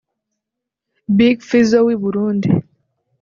Big 1.17 1.37
Fizzo 1.47 1.77
w’i 1.87 1.95
Burundi 2.03 2.49